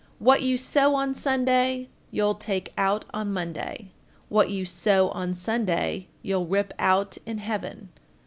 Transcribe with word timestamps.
What 0.17 0.41
you 0.41 0.57
sew 0.57 0.95
on 0.95 1.13
Sunday, 1.13 1.87
you'll 2.09 2.33
take 2.33 2.73
out 2.75 3.05
on 3.13 3.31
Monday. 3.31 3.91
What 4.29 4.49
you 4.49 4.65
sew 4.65 5.09
on 5.09 5.35
Sunday, 5.35 6.07
you'll 6.23 6.47
rip 6.47 6.73
out 6.79 7.19
in 7.23 7.37
heaven. 7.37 7.89